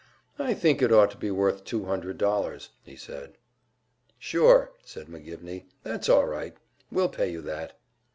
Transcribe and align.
"I 0.39 0.55
think 0.55 0.81
it 0.81 0.91
ought 0.91 1.11
to 1.11 1.17
be 1.17 1.29
worth 1.29 1.63
two 1.63 1.85
hundred 1.85 2.17
dollars," 2.17 2.71
he 2.81 2.95
said. 2.95 3.37
"Sure," 4.17 4.71
said 4.83 5.05
McGivney, 5.05 5.65
"that's 5.83 6.09
all 6.09 6.25
right. 6.25 6.57
We'll 6.91 7.07
pay 7.07 7.31
you 7.31 7.41
that." 7.43 7.79